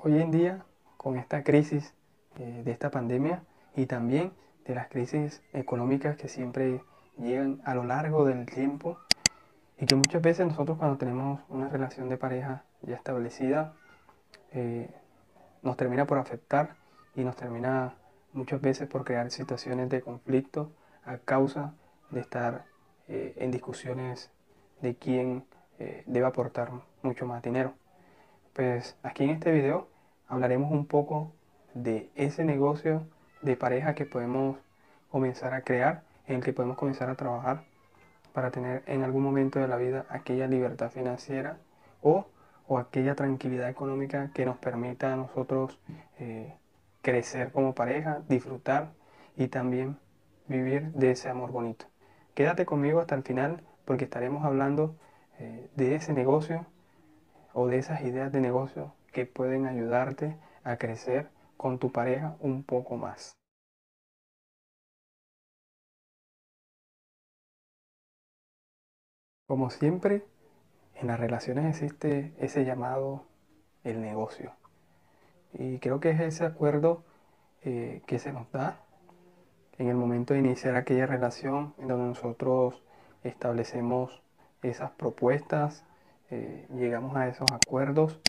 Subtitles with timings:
[0.00, 0.64] Hoy en día,
[0.96, 1.92] con esta crisis
[2.38, 3.42] eh, de esta pandemia
[3.74, 4.32] y también
[4.64, 6.84] de las crisis económicas que siempre
[7.18, 8.96] llegan a lo largo del tiempo
[9.76, 13.74] y que muchas veces nosotros cuando tenemos una relación de pareja ya establecida,
[14.52, 14.88] eh,
[15.62, 16.76] nos termina por afectar
[17.16, 17.96] y nos termina
[18.32, 20.70] muchas veces por crear situaciones de conflicto
[21.04, 21.74] a causa
[22.10, 22.66] de estar
[23.08, 24.30] eh, en discusiones
[24.80, 25.44] de quién
[26.06, 26.70] debe aportar
[27.02, 27.74] mucho más dinero.
[28.52, 29.86] Pues aquí en este video
[30.28, 31.32] hablaremos un poco
[31.74, 33.02] de ese negocio
[33.42, 34.56] de pareja que podemos
[35.10, 37.64] comenzar a crear, en el que podemos comenzar a trabajar
[38.32, 41.58] para tener en algún momento de la vida aquella libertad financiera
[42.02, 42.26] o,
[42.78, 45.80] aquella tranquilidad económica que nos permita a nosotros
[46.18, 46.54] eh,
[47.00, 48.90] crecer como pareja, disfrutar
[49.36, 49.96] y también
[50.48, 51.86] vivir de ese amor bonito.
[52.34, 54.96] Quédate conmigo hasta el final porque estaremos hablando
[55.38, 56.66] eh, de ese negocio
[57.54, 62.62] o de esas ideas de negocio que pueden ayudarte a crecer con tu pareja un
[62.62, 63.36] poco más.
[69.48, 70.24] Como siempre,
[70.94, 73.24] en las relaciones existe ese llamado
[73.82, 74.52] el negocio.
[75.52, 77.02] Y creo que es ese acuerdo
[77.62, 78.84] eh, que se nos da
[79.78, 82.84] en el momento de iniciar aquella relación en donde nosotros
[83.24, 84.22] establecemos
[84.62, 85.84] esas propuestas,
[86.30, 88.20] eh, llegamos a esos acuerdos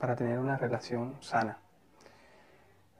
[0.00, 1.58] para tener una relación sana.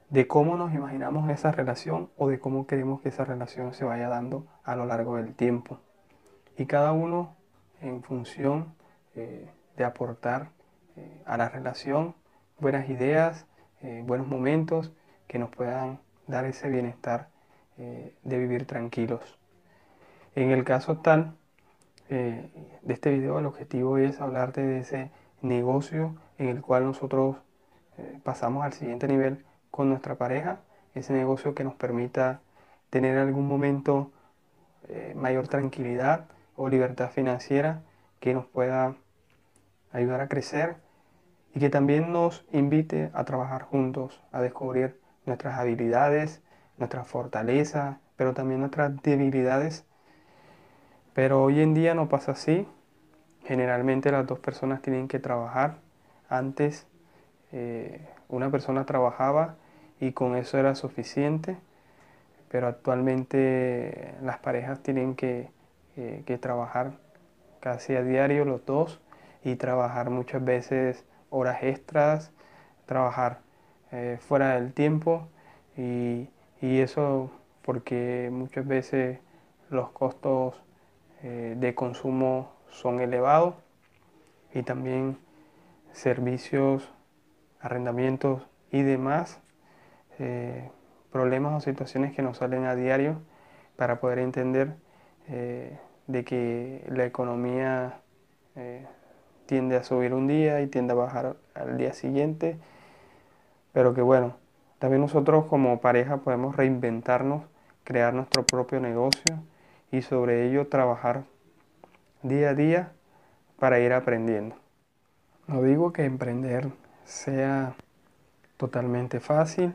[0.09, 4.07] De cómo nos imaginamos esa relación o de cómo queremos que esa relación se vaya
[4.07, 5.79] dando a lo largo del tiempo.
[6.57, 7.35] Y cada uno
[7.81, 8.73] en función
[9.15, 10.51] eh, de aportar
[11.25, 12.15] a la relación
[12.59, 13.47] buenas ideas,
[14.05, 14.91] buenos momentos
[15.27, 17.29] que nos puedan dar ese bienestar
[17.77, 19.39] de vivir tranquilos.
[20.35, 21.35] En el caso tal
[22.09, 22.49] eh,
[22.81, 27.37] de este video el objetivo es hablarte de ese negocio en el cual nosotros
[27.97, 30.59] eh, pasamos al siguiente nivel con nuestra pareja,
[30.95, 32.41] ese negocio que nos permita
[32.89, 34.11] tener en algún momento
[34.89, 37.81] eh, mayor tranquilidad o libertad financiera
[38.19, 38.95] que nos pueda
[39.91, 40.77] ayudar a crecer
[41.53, 46.41] y que también nos invite a trabajar juntos, a descubrir nuestras habilidades,
[46.77, 49.85] nuestras fortalezas, pero también nuestras debilidades
[51.13, 52.67] pero hoy en día no pasa así.
[53.51, 55.75] Generalmente las dos personas tienen que trabajar.
[56.29, 56.87] Antes
[57.51, 59.55] eh, una persona trabajaba
[59.99, 61.57] y con eso era suficiente,
[62.49, 65.49] pero actualmente las parejas tienen que,
[65.97, 66.93] eh, trabajar
[67.59, 69.01] casi a diario los dos
[69.43, 72.31] y trabajar muchas veces horas extras,
[72.85, 73.39] trabajar
[73.91, 75.27] eh, fuera del tiempo
[75.75, 76.29] y,
[76.61, 77.29] y eso
[77.63, 79.19] porque muchas veces
[79.69, 80.55] los costos
[81.21, 83.55] de consumo son elevados
[84.53, 85.17] y también
[85.91, 86.91] servicios,
[87.59, 89.39] arrendamientos y demás
[90.19, 90.69] eh,
[91.11, 93.21] problemas o situaciones que nos salen a diario
[93.75, 94.75] para poder entender
[95.27, 95.77] eh,
[96.07, 97.99] de que la economía
[99.45, 102.57] tiende a subir un día y tiende a bajar al día siguiente,
[103.73, 104.35] pero que bueno,
[104.79, 107.43] también nosotros como pareja podemos reinventarnos,
[107.83, 109.43] crear nuestro propio negocio
[109.91, 111.23] y sobre ello trabajar
[112.23, 112.91] día a día
[113.59, 114.55] para ir aprendiendo.
[115.47, 116.69] No digo que emprender
[117.03, 117.75] sea
[118.57, 119.73] totalmente fácil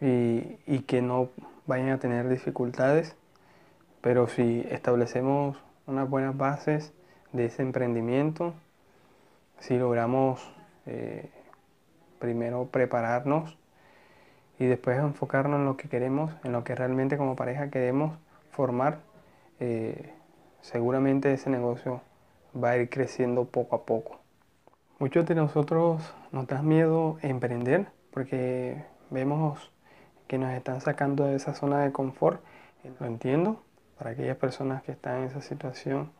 [0.00, 1.30] y, que no
[1.66, 3.16] vayan a tener dificultades,
[4.00, 5.56] pero si establecemos
[5.86, 6.92] unas buenas bases
[7.32, 8.52] de ese emprendimiento,
[9.58, 10.52] si logramos
[10.86, 11.30] eh,
[12.18, 13.56] primero prepararnos
[14.58, 18.18] y después enfocarnos en lo que queremos, en lo que realmente como pareja queremos,
[18.50, 19.00] formar,
[19.60, 20.12] eh,
[20.62, 22.00] seguramente ese negocio
[22.56, 24.20] va a ir creciendo poco a poco.
[24.98, 29.70] Muchos de nosotros nos da miedo emprender porque vemos
[30.28, 32.40] que nos están sacando de esa zona de confort.
[33.00, 33.62] Lo entiendo
[33.98, 36.10] para aquellas personas que están en esa situación,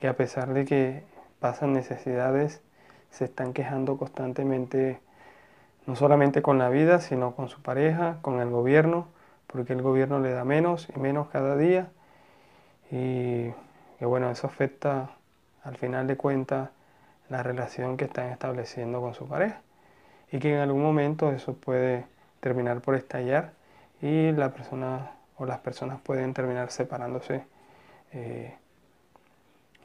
[0.00, 1.04] que a pesar de que
[1.38, 2.62] pasan necesidades,
[3.10, 5.00] se están quejando constantemente,
[5.86, 9.08] no solamente con la vida, sino con su pareja, con el gobierno,
[9.46, 11.90] porque el gobierno le da menos y menos cada día
[12.90, 13.52] y
[13.98, 15.10] que bueno, eso afecta
[15.64, 16.70] al final de cuentas
[17.28, 19.60] la relación que están estableciendo con su pareja
[20.30, 22.06] y que en algún momento eso puede
[22.40, 23.52] terminar por estallar
[24.00, 27.44] y la persona o las personas pueden terminar separándose
[28.12, 28.54] eh,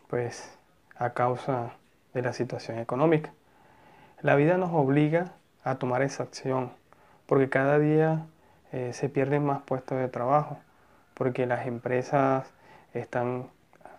[0.08, 0.58] pues
[0.96, 1.74] a causa
[2.14, 3.32] de la situación económica.
[4.22, 5.34] La vida nos obliga
[5.64, 6.72] a tomar esa acción
[7.26, 8.26] porque cada día
[8.72, 10.60] eh, se pierden más puestos de trabajo
[11.14, 12.48] porque las empresas
[12.94, 13.50] están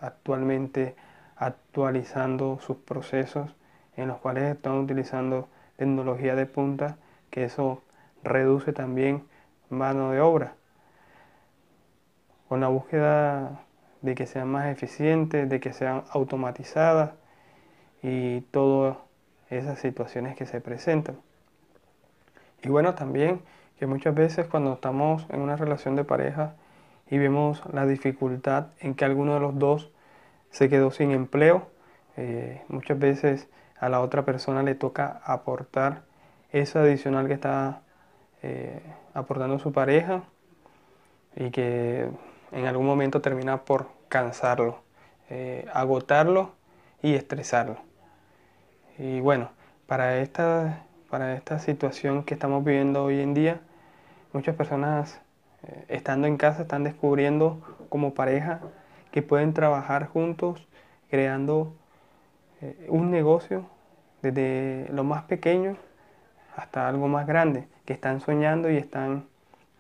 [0.07, 0.95] actualmente
[1.37, 3.55] actualizando sus procesos
[3.97, 6.97] en los cuales están utilizando tecnología de punta,
[7.31, 7.83] que eso
[8.23, 9.25] reduce también
[9.71, 10.55] mano de obra.
[12.49, 13.61] Con la búsqueda
[14.03, 17.13] de que sean más eficientes, de que sean automatizadas
[18.03, 18.99] y todas
[19.51, 21.17] esas situaciones que se presentan.
[22.63, 23.41] Y bueno, también
[23.79, 26.55] que muchas veces cuando estamos en una relación de pareja
[27.11, 29.91] y vemos la dificultad en que alguno de los dos
[30.55, 31.67] se quedó sin empleo,
[32.17, 33.49] eh, muchas veces
[33.81, 36.03] a la otra persona le toca aportar
[36.53, 37.83] eso adicional que está
[38.45, 38.81] eh,
[39.15, 40.23] aportando su pareja
[41.35, 42.09] y que
[42.53, 44.79] en algún momento termina por cansarlo,
[45.29, 46.53] eh, agotarlo
[47.03, 47.79] y estresarlo.
[48.97, 49.51] Y bueno,
[49.89, 53.61] para esta, para esta situación que estamos viviendo hoy en día,
[54.33, 55.21] muchas personas
[55.89, 57.59] estando en casa están descubriendo
[57.89, 58.61] como pareja
[59.15, 60.67] que pueden trabajar juntos
[61.09, 61.73] creando
[62.61, 63.65] eh, un negocio
[64.23, 65.77] desde lo más pequeño
[66.57, 69.27] hasta algo más grande, que están soñando y están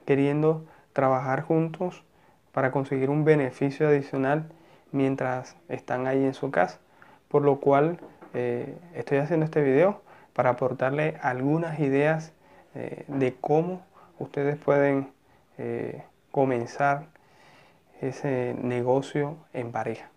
[0.06, 2.04] queriendo trabajar juntos
[2.52, 4.52] para conseguir un beneficio adicional
[4.92, 6.78] mientras están ahí en su casa.
[7.26, 7.98] Por lo cual
[8.34, 10.00] eh, estoy haciendo este video
[10.32, 12.32] para aportarle algunas ideas
[12.76, 13.82] eh, de cómo
[14.20, 15.12] ustedes pueden
[16.30, 17.06] comenzar
[18.00, 20.10] ese negocio en pareja.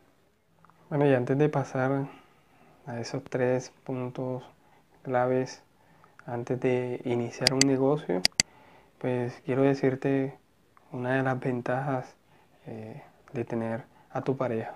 [0.89, 2.07] Bueno, y antes de pasar
[2.85, 4.43] a esos tres puntos
[5.03, 5.63] claves
[6.25, 8.21] antes de iniciar un negocio,
[8.97, 10.37] pues quiero decirte
[10.91, 12.15] una de las ventajas
[12.65, 13.01] eh,
[13.33, 14.75] de tener a tu pareja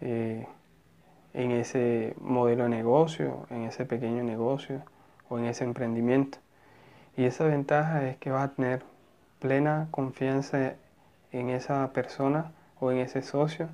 [0.00, 0.46] eh,
[1.34, 4.82] en ese modelo de negocio, en ese pequeño negocio
[5.28, 6.38] o en ese emprendimiento.
[7.16, 8.82] Y esa ventaja es que vas a tener
[9.38, 10.74] plena confianza
[11.32, 13.68] en esa persona o en ese socio.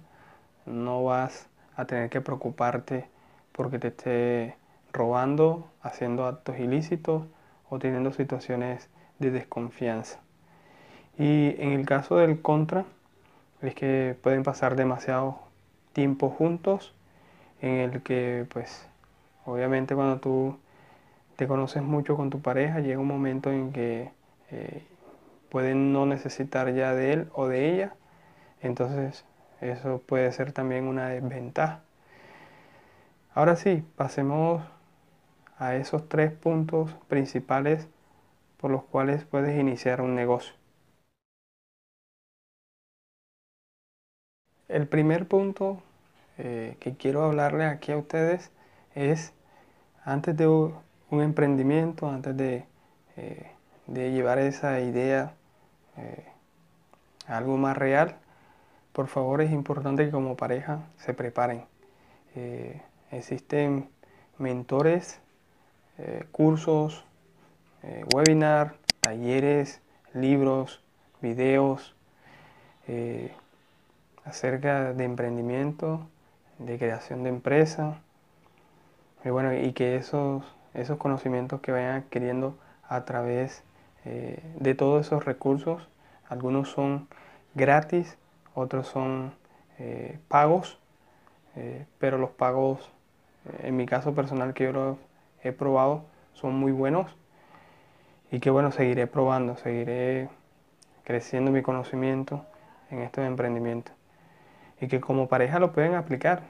[0.67, 3.07] No vas a tener que preocuparte
[3.53, 4.57] porque te esté
[4.93, 7.25] robando, haciendo actos ilícitos
[7.69, 8.89] o teniendo situaciones
[9.19, 10.21] de desconfianza.
[11.19, 12.85] Y en el caso del contra,
[13.63, 15.41] es que pueden pasar demasiado
[15.93, 16.95] tiempo juntos
[17.61, 18.87] en el que pues
[19.45, 20.57] obviamente cuando tú
[21.37, 24.11] te conoces mucho con tu pareja llega un momento en que
[24.51, 24.83] eh,
[25.51, 27.95] pueden no necesitar ya de él o de ella
[28.63, 29.25] entonces
[29.63, 31.83] eso puede ser también una desventaja.
[33.35, 34.63] Ahora sí pasemos
[35.59, 37.89] a esos tres puntos principales
[38.59, 40.55] por los cuales puedes iniciar un negocio.
[44.69, 45.83] El primer punto
[46.39, 48.53] eh, que quiero hablarle aquí a ustedes
[48.95, 49.33] es
[50.05, 50.75] antes de un
[51.23, 52.67] emprendimiento, antes de,
[53.17, 53.51] eh,
[53.89, 55.35] llevar esa idea
[55.99, 56.25] eh,
[57.27, 58.17] algo más real,
[58.93, 61.65] por favor es importante que como pareja se preparen.
[63.11, 63.89] existen
[64.39, 65.21] mentores,
[66.31, 67.05] cursos,
[68.07, 69.81] webinars, talleres,
[70.15, 70.83] libros,
[71.21, 71.95] videos,
[74.25, 76.09] acerca de emprendimiento,
[76.59, 77.99] de creación de empresa,
[79.25, 82.57] y bueno, y que esos, esos conocimientos que vayan adquiriendo
[82.89, 83.65] a través
[84.05, 85.89] eh, de todos esos recursos,
[86.29, 87.09] algunos son
[87.55, 88.17] gratis,
[88.55, 89.35] otros son
[89.79, 90.79] eh, pagos,
[91.57, 92.91] eh, pero los pagos,
[93.63, 94.97] en mi caso personal que yo los
[95.43, 97.17] he probado, son muy buenos
[98.31, 100.29] y que bueno, seguiré probando, seguiré
[101.05, 102.45] creciendo mi conocimiento
[102.91, 103.95] en estos emprendimientos
[104.81, 106.43] y que como pareja lo pueden aplicar.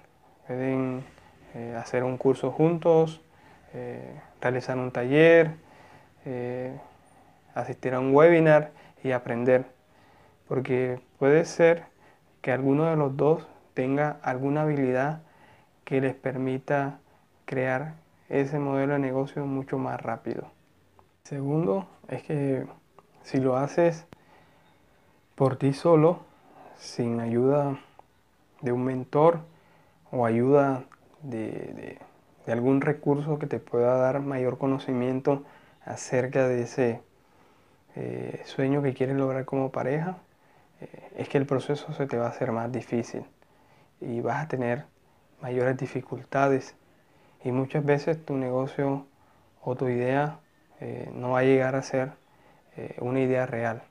[0.47, 1.05] Pueden
[1.77, 3.21] hacer un curso juntos,
[4.41, 5.57] realizar un taller,
[7.61, 8.73] asistir a un webinar
[9.03, 9.67] y aprender.
[10.47, 11.85] Porque puede ser
[12.41, 15.23] que alguno de los dos tenga alguna habilidad
[15.85, 16.99] que les permita
[17.45, 17.95] crear
[18.29, 20.51] ese modelo de negocio mucho más rápido.
[21.25, 22.67] Segundo, es que
[23.23, 24.07] si lo haces
[25.35, 26.21] por ti solo,
[26.79, 27.79] sin ayuda
[28.61, 29.41] de un mentor
[30.11, 30.85] o ayuda
[31.23, 31.99] de,
[32.47, 35.45] algún recurso que te pueda dar mayor conocimiento
[35.85, 37.03] acerca de ese
[38.01, 40.19] eh, sueño que quieres lograr como pareja,
[40.81, 43.25] eh, es que el proceso se te va a hacer más difícil
[44.01, 44.85] y vas a tener
[45.43, 46.77] mayores dificultades
[47.43, 49.05] y muchas veces tu negocio
[49.63, 50.39] o tu idea
[50.79, 52.13] eh, no va a llegar a ser
[53.01, 53.83] una idea real.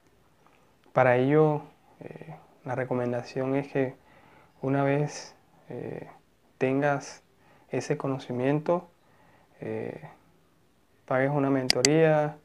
[0.94, 1.64] Para ello,
[2.64, 3.96] la recomendación es que
[4.62, 5.36] una vez
[6.58, 7.22] tengas
[7.70, 8.88] ese conocimiento,
[11.06, 12.38] pagues una mentoría,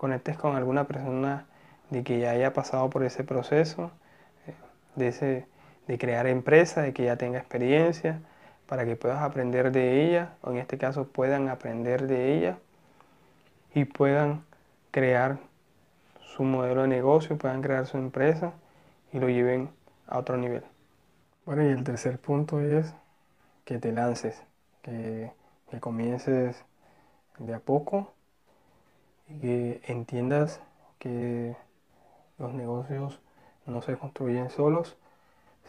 [0.00, 1.44] conectes con alguna persona
[1.90, 3.90] de que ya haya pasado por ese proceso,
[4.96, 5.46] de, ese,
[5.86, 8.18] de crear empresa, de que ya tenga experiencia,
[8.66, 12.56] para que puedas aprender de ella, o en este caso puedan aprender de ella
[13.74, 14.42] y puedan
[14.90, 15.36] crear
[16.22, 18.54] su modelo de negocio, puedan crear su empresa
[19.12, 19.68] y lo lleven
[20.06, 20.64] a otro nivel.
[21.44, 22.94] Bueno, y el tercer punto es
[23.66, 24.42] que te lances,
[24.80, 25.30] que,
[25.70, 26.64] que comiences
[27.38, 28.14] de a poco
[29.40, 30.60] que entiendas
[30.98, 31.56] que
[32.38, 33.20] los negocios
[33.66, 34.96] no se construyen solos,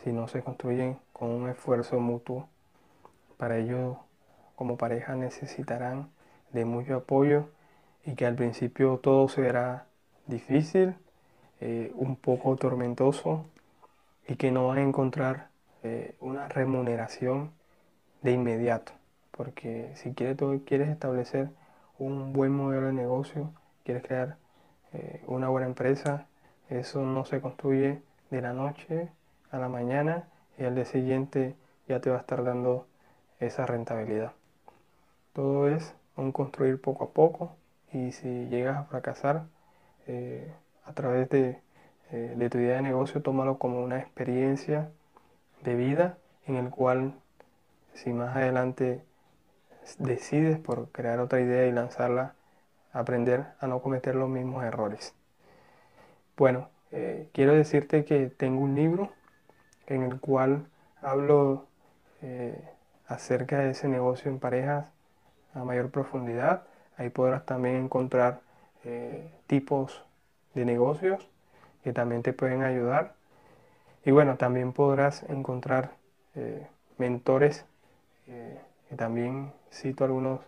[0.04, 2.48] sino se construyen con un esfuerzo mutuo.
[3.38, 4.00] Para ello,
[4.56, 6.10] como pareja necesitarán
[6.52, 7.50] de mucho apoyo
[8.06, 9.88] y que al principio todo será
[10.28, 10.96] difícil,
[11.60, 13.46] eh, un poco tormentoso
[14.28, 15.50] y que no van a encontrar
[15.84, 17.52] eh, una remuneración
[18.22, 18.94] de inmediato.
[19.32, 21.50] Porque si quieres, quieres establecer
[22.02, 23.52] un buen modelo de negocio,
[23.84, 24.38] quieres crear
[24.94, 26.26] eh, una buena empresa,
[26.70, 29.10] eso no se construye de la noche
[29.52, 30.28] a la mañana
[30.58, 31.56] y al día siguiente
[31.88, 32.88] ya te va a estar dando
[33.40, 34.34] esa rentabilidad.
[35.34, 37.56] Todo es un construir poco a poco
[37.94, 39.44] y si llegas a fracasar
[40.08, 40.52] eh,
[40.86, 41.62] a través de,
[42.12, 44.90] eh, de tu idea de negocio, tómalo como una experiencia
[45.64, 46.18] de vida
[46.48, 47.14] en el cual
[47.94, 49.04] si más adelante
[50.00, 52.34] decides por crear otra idea y lanzarla,
[52.94, 55.14] aprender a no cometer los mismos errores.
[56.38, 59.12] Bueno, eh, quiero decirte que tengo un libro
[59.88, 60.66] en el cual
[61.02, 61.68] hablo
[62.22, 62.60] eh,
[63.08, 64.86] acerca de ese negocio en parejas
[65.54, 66.64] a mayor profundidad.
[66.98, 68.42] Ahí podrás también encontrar
[68.84, 70.04] eh, tipos
[70.54, 71.28] de negocios
[71.84, 73.16] que también te pueden ayudar.
[74.06, 75.92] Y bueno, también podrás encontrar
[76.98, 77.66] mentores,
[78.26, 80.42] que también cito algunos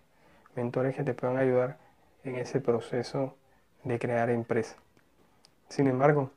[0.55, 1.77] mentores que te puedan ayudar
[2.23, 3.35] en ese proceso
[3.83, 4.75] de crear empresa.
[5.69, 6.31] Sin embargo,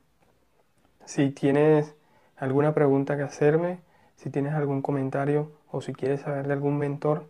[1.05, 1.95] si tienes
[2.35, 3.79] alguna pregunta que hacerme,
[4.15, 7.29] si tienes algún comentario o si quieres saber de algún mentor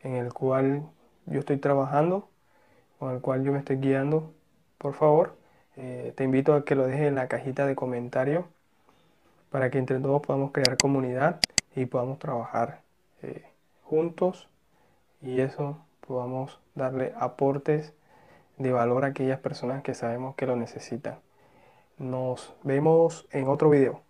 [0.00, 0.82] en el cual
[1.26, 2.28] yo estoy trabajando,
[2.98, 4.32] con el cual yo me estoy guiando,
[4.78, 5.36] por favor,
[5.76, 8.44] eh, te invito a que lo dejes en la cajita de comentarios
[9.50, 11.40] para que entre todos podamos crear comunidad
[11.76, 12.80] y podamos trabajar
[13.22, 13.44] eh,
[13.82, 14.48] juntos
[15.22, 17.94] y eso podamos darle aportes
[18.58, 21.18] de valor a aquellas personas que sabemos que lo necesitan.
[21.98, 24.00] Nos vemos en otro video.